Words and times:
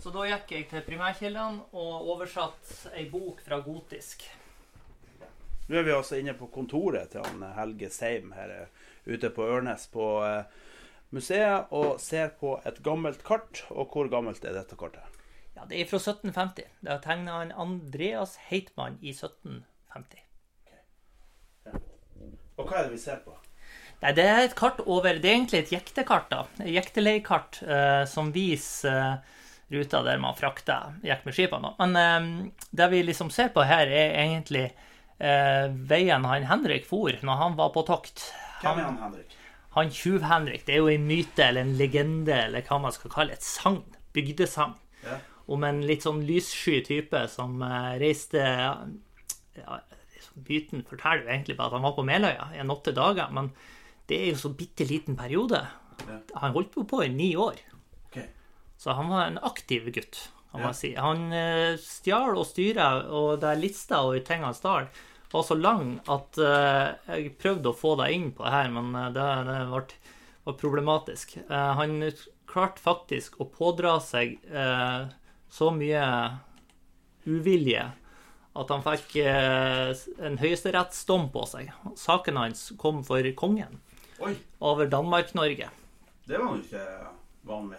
Så 0.00 0.12
da 0.14 0.24
gikk 0.24 0.52
jeg 0.54 0.68
til 0.70 0.84
primærkildene 0.86 1.66
og 1.76 2.06
oversatt 2.14 2.70
ei 2.96 3.04
bok 3.12 3.42
fra 3.44 3.58
gotisk. 3.64 4.24
Nå 5.68 5.76
er 5.78 5.84
vi 5.86 5.92
altså 5.94 6.16
inne 6.18 6.32
på 6.34 6.48
kontoret 6.50 7.12
til 7.12 7.22
han 7.26 7.44
Helge 7.54 7.90
Seim 7.94 8.32
her 8.34 8.50
eh, 8.54 8.86
ute 9.06 9.30
på 9.30 9.44
Ørnes 9.44 9.84
på 9.92 10.06
eh, 10.26 10.48
museet 11.14 11.70
og 11.76 12.00
ser 12.02 12.32
på 12.40 12.56
et 12.66 12.80
gammelt 12.82 13.22
kart. 13.26 13.62
Og 13.70 13.92
hvor 13.92 14.08
gammelt 14.10 14.44
er 14.44 14.56
dette 14.56 14.78
kartet? 14.80 15.04
Ja, 15.54 15.66
Det 15.68 15.78
er 15.82 15.86
fra 15.90 16.00
1750. 16.00 16.64
Det 16.80 16.90
er 16.94 17.04
tegna 17.04 17.42
en 17.44 17.52
Andreas 17.52 18.38
Heitmann 18.48 18.96
i 19.02 19.12
1750. 19.12 20.24
Og 22.56 22.66
hva 22.66 22.80
er 22.80 22.88
det 22.88 22.96
vi 22.96 23.02
ser 23.04 23.20
på? 23.24 23.36
Nei, 24.00 24.14
Det 24.16 24.24
er 24.24 24.40
et 24.46 24.56
kart 24.56 24.80
over 24.86 25.12
Det 25.20 25.28
er 25.28 25.36
egentlig 25.36 25.60
et 25.60 25.72
jektekart. 25.76 26.30
da. 26.30 26.46
Jekteleiekart 26.64 27.62
eh, 27.62 28.04
som 28.08 28.32
viser 28.32 28.96
eh, 28.96 29.36
ruta 29.70 30.02
der 30.06 30.20
man 30.22 30.36
frakter 30.38 30.96
gikk 31.06 31.26
med 31.26 31.36
skipene. 31.36 31.74
Men 31.78 31.98
eh, 31.98 32.30
det 32.76 32.88
vi 32.92 33.02
liksom 33.06 33.30
ser 33.34 33.52
på 33.54 33.64
her, 33.66 33.90
er 33.90 34.16
egentlig 34.24 34.66
eh, 35.18 35.66
veien 35.70 36.26
han 36.26 36.48
Henrik 36.50 36.88
for 36.88 37.14
når 37.22 37.44
han 37.44 37.58
var 37.60 37.72
på 37.74 37.84
tokt. 37.88 38.30
Hvem 38.64 38.82
er 38.82 38.88
han 38.88 38.98
Henrik? 39.04 39.36
Han 39.76 39.90
Tjuv-Henrik, 39.94 40.64
det 40.66 40.74
er 40.74 40.82
jo 40.82 40.90
en 40.90 41.06
myte 41.06 41.44
eller 41.46 41.62
en 41.62 41.76
legende 41.78 42.34
eller 42.48 42.64
hva 42.66 42.80
man 42.82 42.94
skal 42.94 43.12
kalle 43.12 43.36
et 43.36 43.46
sagn. 43.46 43.84
Bygdesagn. 44.16 44.74
Ja. 45.04 45.20
Om 45.50 45.64
en 45.66 45.84
litt 45.86 46.02
sånn 46.02 46.24
lyssky 46.26 46.80
type 46.86 47.22
som 47.30 47.62
eh, 47.62 47.92
reiste 48.02 48.42
ja, 48.42 49.78
liksom, 50.16 50.42
Myten 50.46 50.82
forteller 50.86 51.24
jo 51.24 51.34
egentlig 51.36 51.56
bare 51.58 51.70
at 51.70 51.78
han 51.78 51.86
var 51.86 51.94
på 51.94 52.06
Meløya 52.06 52.50
i 52.56 52.62
en 52.62 52.74
åtte 52.74 52.94
dager, 52.96 53.30
men 53.34 53.52
det 54.10 54.18
er 54.18 54.32
jo 54.32 54.40
så 54.42 54.50
bitte 54.58 54.86
liten 54.88 55.14
periode. 55.18 55.62
Han 56.08 56.54
holdt 56.56 56.74
jo 56.74 56.82
på 56.88 57.04
i 57.04 57.12
ni 57.12 57.30
år. 57.38 57.60
Så 58.80 58.94
han 58.96 59.10
var 59.12 59.26
en 59.28 59.38
aktiv 59.44 59.90
gutt. 59.92 60.22
kan 60.50 60.64
Ja. 60.64 60.72
si. 60.74 60.94
Han 60.96 61.28
eh, 61.36 61.76
stjal 61.78 62.32
og 62.40 62.46
styra, 62.48 62.86
og 63.12 63.36
der 63.44 63.54
lista 63.60 64.00
over 64.02 64.18
ting 64.26 64.42
han 64.42 64.56
stjal, 64.56 64.88
var 65.30 65.44
så 65.46 65.54
lang 65.54 66.00
at 66.10 66.38
eh, 66.42 66.88
jeg 67.12 67.36
prøvde 67.38 67.70
å 67.70 67.76
få 67.76 67.92
deg 68.00 68.16
inn 68.16 68.30
på 68.34 68.42
det 68.48 68.50
her, 68.56 68.70
men 68.74 68.88
eh, 68.98 69.12
det, 69.14 69.26
det 69.46 69.58
ble, 69.70 69.84
var 70.48 70.56
problematisk. 70.58 71.36
Han 71.52 72.00
klarte 72.50 72.82
faktisk 72.82 73.36
å 73.38 73.46
pådra 73.46 73.98
seg 74.02 74.40
så 75.52 75.68
mye 75.76 76.02
uvilje 77.28 77.82
at 78.58 78.72
han 78.72 78.82
fikk 78.82 79.12
en 79.22 80.38
høyesterettsdom 80.40 81.28
på 81.30 81.44
seg. 81.46 81.70
Saken 82.00 82.40
hans 82.40 82.64
kom 82.80 83.04
for 83.06 83.22
kongen 83.38 83.78
Oi, 84.24 84.32
over 84.58 84.88
Danmark-Norge. 84.90 85.68
det 86.26 86.38
var 86.40 86.48
han 86.48 86.64
ikke 86.64 86.86
vanlig. 87.46 87.78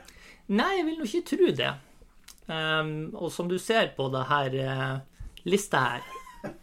Nei, 0.52 0.72
jeg 0.80 0.88
vil 0.88 1.00
nå 1.00 1.08
ikke 1.08 1.28
tro 1.30 1.52
det. 1.62 1.72
Um, 2.52 2.92
og 3.16 3.30
som 3.32 3.48
du 3.48 3.58
ser 3.62 3.94
på 3.96 4.10
det 4.12 4.26
her 4.28 4.58
uh, 4.66 5.28
lista 5.48 5.86
her 5.86 6.08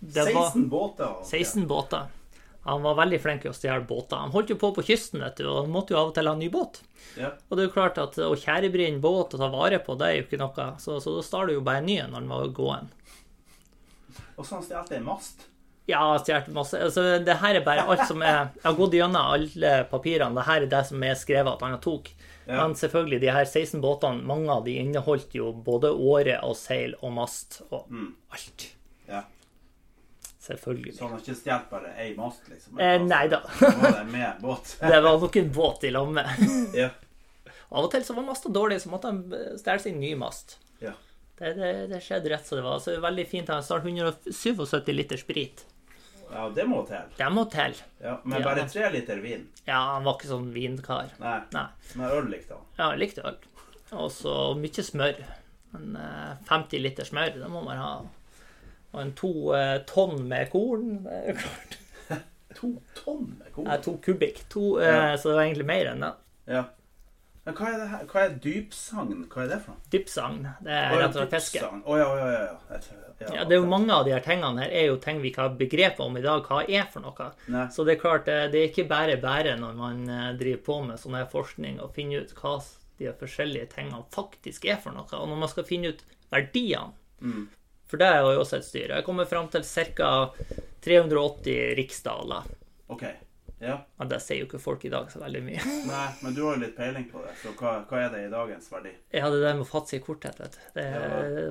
det 0.00 0.24
16 0.24 0.34
var 0.34 0.68
båter. 0.68 1.10
Okay. 1.10 1.44
16 1.44 1.66
båter. 1.68 2.08
Han 2.62 2.83
var 2.83 2.94
veldig 2.98 3.20
flink 3.22 3.44
til 3.44 3.52
å 3.52 3.56
stjele 3.56 3.86
båter. 3.88 4.18
Han 4.20 4.33
holdt 4.34 4.50
jo 4.52 4.58
på 4.61 4.72
på 4.77 4.84
kysten, 4.84 5.22
vet 5.24 5.38
du, 5.40 5.46
og 5.48 5.62
han 5.62 5.72
måtte 5.72 5.94
jo 5.94 6.00
av 6.00 6.11
og 6.11 6.17
til 6.17 6.28
ha 6.28 6.34
en 6.36 6.42
ny 6.42 6.50
båt. 6.52 6.83
Ja. 7.17 7.30
Og 7.48 7.56
det 7.56 7.62
er 7.62 7.68
jo 7.68 7.74
klart 7.77 8.00
at 8.02 8.18
å 8.20 8.34
tjærebrenne 8.36 9.00
båt 9.00 9.36
og 9.36 9.40
ta 9.40 9.48
vare 9.52 9.78
på, 9.84 9.96
det 9.96 10.08
er 10.08 10.18
jo 10.18 10.27
ikke 10.27 10.40
noe. 10.42 10.67
Så, 10.83 10.98
så 11.00 11.14
da 11.17 11.22
stjal 11.24 11.48
du 11.48 11.55
jo 11.56 11.64
bare 11.64 11.80
en 11.80 11.88
ny 11.88 11.96
en 12.02 12.12
når 12.12 12.27
den 12.27 12.34
var 12.34 12.52
gåen. 12.58 12.90
Og 14.36 14.42
så 14.42 14.58
han 14.58 14.67
stjal 14.67 14.92
en 14.98 15.08
mast. 15.08 15.46
Ja, 15.88 16.02
stjålet 16.20 16.50
masse. 16.52 16.78
Altså, 16.84 17.02
det 17.24 17.38
her 17.40 17.56
er 17.56 17.64
bare 17.64 17.86
alt 17.88 18.02
som 18.10 18.20
er 18.20 18.50
Jeg 18.58 18.64
har 18.66 18.74
gått 18.76 18.96
gjennom 18.98 19.30
alle 19.38 19.70
papirene. 19.88 20.36
Det 20.36 20.44
her 20.44 20.66
er 20.66 20.72
det 20.74 20.82
som 20.90 21.04
er 21.06 21.14
skrevet 21.16 21.54
at 21.54 21.64
han 21.64 21.78
tok. 21.80 22.10
Ja. 22.44 22.58
Men 22.60 22.74
selvfølgelig, 22.76 23.20
de 23.24 23.30
her 23.32 23.44
16 23.48 23.80
båtene, 23.80 24.24
mange 24.28 24.52
av 24.52 24.66
de 24.66 24.76
inneholdt 24.82 25.34
jo 25.36 25.50
både 25.52 25.90
åre 25.92 26.38
og 26.44 26.56
seil 26.60 26.94
og 27.00 27.12
mast 27.16 27.62
og 27.70 27.88
alt. 28.32 28.66
Ja. 29.08 29.22
Selvfølgelig. 30.44 30.94
Så 30.96 31.04
han 31.04 31.16
har 31.16 31.24
ikke 31.24 31.38
stjålet 31.40 31.72
bare 31.72 31.94
ei 32.05 32.12
mast, 32.16 32.44
liksom? 32.52 32.78
Eh, 32.80 32.96
nei 33.05 33.24
da. 33.32 33.42
Det 34.92 35.02
var 35.05 35.20
nok 35.20 35.36
en 35.40 35.52
båt 35.52 35.84
i 35.84 35.92
lag 35.92 36.12
med. 36.20 36.48
ja. 36.76 36.88
Av 37.68 37.84
og 37.84 37.90
til 37.92 38.05
så 38.05 38.16
var 38.16 38.24
masta 38.24 38.48
dårlig, 38.52 38.78
så 38.80 38.88
måtte 38.92 39.10
han 39.12 39.24
stjele 39.60 39.80
sin 39.84 40.00
ny 40.00 40.14
mast. 40.20 40.58
ja. 40.84 40.92
Det, 41.38 41.52
det, 41.55 41.72
det 41.92 42.00
skjedde 42.02 42.32
rett 42.32 42.46
som 42.48 42.58
det 42.58 42.64
var. 42.64 42.80
Så 42.82 42.90
det 42.90 42.98
var 42.98 43.12
veldig 43.12 43.24
fint. 43.30 43.50
Han 43.52 43.62
har 43.62 43.84
177 43.84 44.88
liter 44.90 45.20
sprit. 45.20 45.60
Ja, 46.33 46.48
det 46.55 46.64
må 46.68 46.83
til. 46.89 47.08
Det 47.16 47.28
må 47.33 47.44
til. 47.52 47.77
Ja, 48.05 48.18
men 48.24 48.42
bare 48.44 48.64
tre 48.68 48.90
liter 48.92 49.20
vin. 49.24 49.46
Ja, 49.66 49.78
han 49.94 50.05
var 50.06 50.18
ikke 50.18 50.30
sånn 50.30 50.50
vinkar. 50.55 51.11
Nei. 51.22 51.39
Nei. 51.55 51.66
Men 51.94 52.11
øl 52.11 52.28
likte 52.33 52.55
han. 52.58 52.66
Ja, 52.78 52.90
han 52.90 53.00
likte 53.00 53.24
øl. 53.28 53.39
Og 53.96 54.11
så 54.12 54.34
mye 54.58 54.84
smør. 54.84 55.20
En 55.77 55.96
eh, 56.00 56.34
50 56.48 56.80
liter 56.84 57.05
smør, 57.08 57.34
det 57.40 57.48
må 57.52 57.62
man 57.64 57.80
ha. 57.80 57.92
Og 58.92 59.00
en 59.02 59.12
to 59.17 59.33
eh, 59.56 59.78
tonn 59.88 60.22
med 60.28 60.50
korn. 60.52 60.98
Det 61.05 61.18
er 61.22 61.30
jo 61.33 61.38
klart. 61.44 61.78
To 62.58 62.70
tonn 62.96 63.27
med 63.38 63.52
korn. 63.55 63.68
Nei, 63.68 63.77
to 63.84 63.92
kubikk. 64.02 64.40
To, 64.50 64.78
eh, 64.80 64.88
Ja. 64.88 65.17
Så 65.20 65.28
det 65.30 65.36
var 65.36 65.44
egentlig 65.44 65.67
mer 65.68 65.90
enn 65.92 66.00
det. 66.06 66.12
Ja. 66.48 66.62
Men 67.48 67.57
hva 67.57 67.69
er 67.73 67.79
det? 67.81 67.98
Hva 68.13 68.23
er 68.27 68.33
dypsagn? 68.45 69.20
Hva 69.33 69.45
er 69.47 69.47
det 69.48 69.57
for 69.64 69.73
noe? 69.73 69.91
Dypsagn. 69.95 70.42
Det 70.67 70.75
er 70.77 70.91
rett 70.92 71.14
og 71.14 71.23
slett 71.23 71.33
fiske. 71.33 71.63
Å 71.64 71.95
ja, 71.97 72.09
ja, 72.19 72.27
ja. 72.35 72.41
ja. 72.45 72.81
Ja, 73.19 73.31
Ja, 73.35 73.45
det 73.48 73.57
er 73.57 73.63
jo 73.63 73.70
mange 73.70 73.95
av 73.97 74.05
de 74.05 74.13
her 74.13 74.20
tingene 74.23 74.67
her 74.67 74.75
er 74.79 74.85
jo 74.91 74.98
ting 75.01 75.23
vi 75.23 75.33
ikke 75.33 75.47
har 75.47 75.55
begrep 75.57 76.03
om 76.05 76.19
i 76.20 76.23
dag. 76.23 76.45
Hva 76.45 76.61
er 76.69 76.85
for 76.92 77.03
noe? 77.03 77.31
Nei. 77.48 77.64
Så 77.73 77.86
det 77.89 77.97
er 77.97 78.03
klart, 78.03 78.29
eh, 78.29 78.45
det 78.53 78.61
er 78.61 78.69
ikke 78.69 78.85
bare 78.91 79.17
bare 79.23 79.57
når 79.59 79.81
man 79.81 80.05
eh, 80.13 80.29
driver 80.39 80.61
på 80.69 80.77
med 80.91 81.01
sånn 81.01 81.17
her 81.17 81.27
forskning 81.33 81.81
og 81.81 81.97
finner 81.97 82.29
ut 82.29 82.36
hva 82.36 82.59
de 83.01 83.09
her 83.09 83.17
forskjellige 83.17 83.73
tingene 83.73 84.05
faktisk 84.15 84.69
er 84.69 84.79
for 84.85 84.92
noe. 84.92 85.09
Og 85.09 85.33
når 85.33 85.41
man 85.41 85.51
skal 85.55 85.67
finne 85.69 85.95
ut 85.97 86.05
verdiene 86.30 86.92
Mm. 87.19 87.48
For 87.91 87.98
det 87.98 88.07
er 88.07 88.20
jo 88.23 88.42
også 88.45 88.61
et 88.61 88.67
styr. 88.69 88.92
Jeg 88.95 89.03
kommer 89.03 89.27
fram 89.27 89.48
til 89.51 89.65
ca. 89.67 90.11
380 90.86 91.73
riksdaler. 91.75 92.45
OK. 92.95 93.03
Ja. 93.58 93.77
Ja, 93.98 94.07
det 94.11 94.20
sier 94.23 94.42
jo 94.42 94.46
ikke 94.46 94.61
folk 94.63 94.85
i 94.86 94.91
dag 94.92 95.08
så 95.11 95.20
veldig 95.23 95.41
mye. 95.42 95.63
Nei, 95.91 96.07
men 96.23 96.36
du 96.36 96.42
har 96.45 96.57
jo 96.57 96.63
litt 96.63 96.77
peiling 96.77 97.08
på 97.11 97.23
det, 97.24 97.33
så 97.42 97.52
hva, 97.58 97.74
hva 97.91 98.02
er 98.05 98.13
det 98.14 98.23
i 98.27 98.30
dagens 98.33 98.70
verdi? 98.73 98.92
Hadde 99.14 99.41
det 99.42 99.55
med 99.58 99.64
å 99.64 99.69
fatte 99.69 99.95
seg 99.95 100.02
i 100.02 100.05
korthet, 100.07 100.39
vet 100.39 100.55
du. 100.55 100.61
Det 100.79 100.86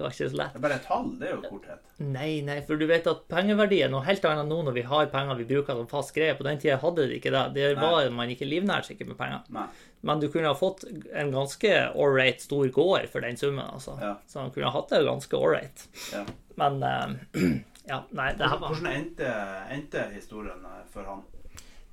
var 0.03 0.15
ikke 0.15 0.29
så 0.31 0.39
lett. 0.41 0.55
Det 0.55 0.61
er 0.61 0.65
bare 0.67 0.79
et 0.79 0.87
tall, 0.87 1.11
det 1.19 1.29
er 1.29 1.35
jo 1.35 1.51
korthet. 1.51 1.91
Nei, 2.05 2.29
nei, 2.47 2.57
for 2.67 2.79
du 2.79 2.87
vet 2.89 3.09
at 3.09 3.25
pengeverdi 3.31 3.81
er 3.83 3.91
noe 3.91 4.05
helt 4.07 4.25
annet 4.29 4.47
nå 4.47 4.61
når 4.67 4.77
vi 4.77 4.85
har 4.87 5.11
penger 5.11 5.39
vi 5.41 5.49
bruker 5.49 5.79
som 5.79 5.91
fast 5.91 6.15
greie. 6.15 6.35
På 6.37 6.47
den 6.47 6.61
tida 6.61 6.79
hadde 6.81 7.07
de 7.09 7.19
ikke 7.19 7.33
det. 7.33 7.45
Det 7.57 7.69
var 7.81 8.09
man 8.13 8.31
ikke 8.31 8.47
livnært 8.47 8.89
sikkert 8.89 9.11
med 9.11 9.19
penger. 9.19 9.47
Nei. 9.55 9.67
Men 10.07 10.21
du 10.21 10.27
kunne 10.31 10.51
ha 10.51 10.57
fått 10.57 10.85
en 10.87 11.31
ganske 11.33 11.71
ålreit 11.97 12.43
stor 12.45 12.67
gård 12.73 13.07
for 13.11 13.25
den 13.25 13.37
summen, 13.39 13.65
altså. 13.65 13.97
Ja. 14.01 14.13
Så 14.29 14.43
man 14.43 14.53
kunne 14.55 14.69
ha 14.69 14.77
hatt 14.77 14.93
det 14.93 15.01
ganske 15.07 15.39
ålreit. 15.41 15.87
Ja. 16.13 16.21
Men 16.57 16.83
uh, 16.83 17.17
ja, 17.91 18.03
nei, 18.11 18.29
det 18.37 18.51
her 18.51 18.61
var 18.61 18.75
Hvordan 18.75 18.93
endte, 18.93 19.33
endte 19.73 20.05
historien 20.13 20.63
eh, 20.69 20.85
for 20.93 21.09
han? 21.09 21.25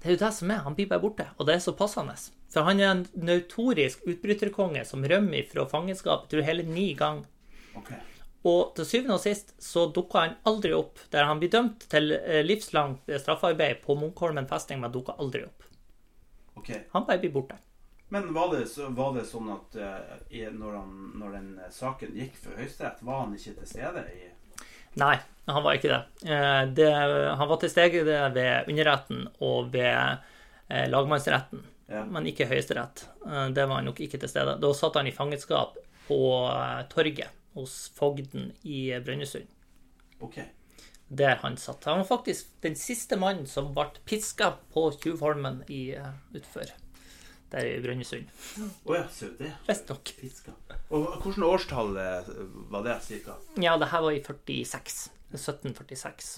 Det 0.04 0.10
er 0.10 0.18
jo 0.18 0.20
det 0.20 0.34
som 0.36 0.50
er. 0.52 0.58
Han 0.66 0.74
blir 0.76 0.88
bare 0.88 1.00
borte, 1.00 1.24
og 1.40 1.46
det 1.48 1.54
er 1.54 1.60
så 1.64 1.72
passende. 1.72 2.12
For 2.52 2.68
han 2.68 2.80
er 2.80 2.90
en 2.90 3.06
notorisk 3.24 4.02
utbryterkonge 4.04 4.82
som 4.84 5.06
rømmer 5.08 5.46
fra 5.48 5.64
fangenskap 5.70 6.26
jeg 6.26 6.34
tror 6.34 6.44
hele 6.44 6.66
ni 6.68 6.90
ganger. 6.98 7.24
Okay. 7.80 7.96
Og 8.44 8.74
til 8.76 8.84
syvende 8.84 9.16
og 9.16 9.22
sist 9.24 9.54
så 9.64 9.86
dukka 9.96 10.26
han 10.26 10.36
aldri 10.44 10.74
opp 10.76 11.00
der 11.10 11.24
han 11.24 11.40
blir 11.40 11.48
dømt 11.54 11.86
til 11.88 12.12
eh, 12.18 12.42
livslangt 12.44 13.08
straffarbeid 13.08 13.80
på 13.86 13.96
Munkholmen 13.96 14.44
festning, 14.50 14.84
men 14.84 14.92
dukka 14.92 15.16
aldri 15.16 15.46
opp. 15.48 15.64
Okay. 16.60 16.84
Han 16.92 17.08
bare 17.08 17.24
blir 17.24 17.32
borte. 17.32 17.56
Men 18.12 18.28
var 18.36 18.52
det, 18.52 18.68
var 18.92 19.16
det 19.16 19.24
sånn 19.24 19.48
at 19.56 19.80
eh, 19.80 20.52
når, 20.52 20.76
han, 20.82 20.94
når 21.16 21.36
den 21.38 21.50
eh, 21.64 21.72
saken 21.72 22.12
gikk 22.12 22.36
for 22.44 22.60
Høyesterett, 22.60 23.00
var 23.00 23.24
han 23.24 23.32
ikke 23.40 23.56
til 23.56 23.72
stede 23.72 24.04
i 24.12 24.28
Nei, 25.00 25.16
han 25.50 25.62
var 25.64 25.76
ikke 25.76 25.90
det. 25.90 26.00
Eh, 26.30 26.62
det 26.78 26.88
han 26.94 27.48
var 27.50 27.58
til 27.60 27.70
stede 27.72 28.04
ved 28.34 28.68
underretten 28.70 29.26
og 29.44 29.72
ved 29.74 30.18
eh, 30.68 30.86
lagmannsretten, 30.90 31.64
Ja. 31.90 32.04
men 32.08 32.24
ikke 32.30 32.46
Høyesterett. 32.48 33.04
Eh, 33.26 33.48
det 33.52 33.66
var 33.68 33.80
han 33.82 33.84
nok 33.90 34.00
ikke 34.00 34.18
til 34.22 34.30
stede. 34.30 34.54
Da 34.62 34.70
satt 34.74 34.94
han 35.00 35.06
i 35.10 35.12
fangenskap 35.12 35.76
på 36.08 36.20
torget 36.92 37.28
hos 37.54 37.90
fogden 37.96 38.52
i 38.64 38.86
Brønnøysund. 39.04 39.46
OK. 40.20 40.38
Der 41.08 41.36
han 41.42 41.56
satt. 41.60 41.84
Han 41.84 42.00
var 42.00 42.08
faktisk 42.08 42.48
den 42.64 42.74
siste 42.80 43.16
mannen 43.20 43.46
som 43.46 43.68
ble 43.76 43.90
piska 44.08 44.54
på 44.72 44.88
Tjuvholmen 45.02 45.60
i, 45.68 45.92
utfor 46.34 46.72
der 47.54 47.68
i 47.70 47.80
Brønnøysund. 47.84 48.30
Å 48.84 48.96
ja, 48.96 49.04
ser 49.12 49.34
du 49.34 49.44
det? 49.44 49.52
Visstnok. 49.68 50.14
Og 50.94 51.06
hvilket 51.22 51.46
årstall 51.46 51.96
eh, 52.00 52.32
var 52.72 52.86
det, 52.86 52.98
cirka? 53.06 53.38
Ja, 53.60 53.76
det 53.80 53.90
her 53.92 54.04
var 54.04 54.16
i 54.16 54.22
46. 54.24 54.98
1746. 55.34 56.34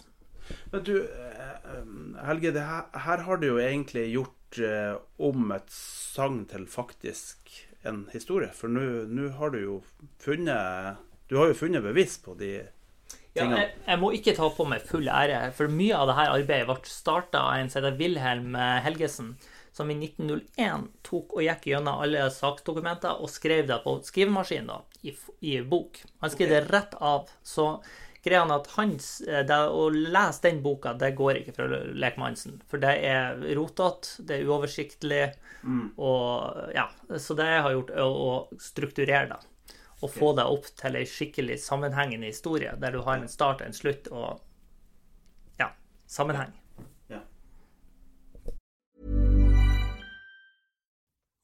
Men 0.73 0.85
du, 0.87 0.95
eh, 1.05 1.81
Helge, 2.27 2.53
det 2.55 2.65
her, 2.65 2.87
her 3.07 3.25
har 3.27 3.41
du 3.43 3.49
jo 3.49 3.59
egentlig 3.61 4.07
gjort 4.13 4.61
eh, 4.63 4.95
om 5.19 5.51
et 5.57 5.73
sagn 5.73 6.45
til 6.51 6.69
faktisk 6.71 7.51
en 7.87 8.07
historie. 8.13 8.53
For 8.55 8.71
nå 8.71 9.29
har 9.39 9.53
du 9.55 9.61
jo 9.61 9.77
funnet 10.23 11.03
Du 11.27 11.37
har 11.41 11.51
jo 11.51 11.59
funnet 11.59 11.83
bevis 11.83 12.17
på 12.23 12.37
de 12.39 12.51
Ja, 13.37 13.45
jeg, 13.51 13.73
jeg 13.85 13.99
må 14.01 14.13
ikke 14.15 14.33
ta 14.37 14.47
på 14.49 14.65
meg 14.65 14.87
full 14.87 15.11
ære, 15.13 15.51
for 15.53 15.69
mye 15.69 15.99
av 15.99 16.09
dette 16.09 16.29
arbeidet 16.39 16.69
ble 16.71 16.89
starta 16.89 17.43
av 17.51 17.59
en 17.59 17.69
som 17.69 17.83
heter 17.83 17.99
Wilhelm 17.99 18.57
Helgesen, 18.57 19.35
som 19.77 19.91
i 19.93 19.97
1901 19.99 20.89
tok 21.05 21.37
og 21.37 21.45
gikk 21.45 21.69
gjennom 21.69 22.01
alle 22.01 22.25
saksdokumenter 22.33 23.21
og 23.21 23.29
skrev 23.29 23.67
det 23.69 23.77
på 23.85 23.99
skrivemaskin 24.07 24.71
da, 24.71 24.81
i, 25.05 25.13
i 25.45 25.59
bok. 25.61 26.01
Han 26.25 26.33
skrev 26.33 26.55
det 26.55 26.63
rett 26.71 26.97
av. 27.05 27.29
Så 27.45 27.67
greia 28.25 28.41
han 28.41 28.55
at 28.55 28.71
hans, 28.79 29.21
eh, 29.21 29.45
det 29.47 29.59
å 29.69 29.91
lese 29.93 30.47
den 30.49 30.63
boka, 30.65 30.95
det 30.97 31.13
går 31.19 31.43
ikke 31.43 31.57
fra 31.59 31.69
lekmannsen. 31.93 32.57
For 32.71 32.81
det 32.83 32.95
er 33.05 33.37
rotete, 33.59 34.25
det 34.25 34.39
er 34.39 34.49
uoversiktlig, 34.49 35.23
og 36.01 36.73
ja. 36.75 36.89
Så 37.21 37.37
det 37.37 37.51
jeg 37.53 37.63
har 37.69 37.77
gjort, 37.77 37.93
er 37.93 38.19
å 38.27 38.35
strukturere 38.71 39.29
det. 39.35 39.41
Og 40.05 40.13
få 40.13 40.33
det 40.37 40.45
opp 40.45 40.67
til 40.77 40.97
ei 40.99 41.07
skikkelig 41.09 41.61
sammenhengende 41.63 42.33
historie, 42.33 42.73
der 42.81 42.97
du 42.97 43.05
har 43.05 43.21
en 43.21 43.29
start 43.33 43.61
og 43.61 43.69
en 43.69 43.77
slutt 43.77 44.09
og 44.13 44.41
ja, 45.61 45.71
sammenheng. 46.09 46.57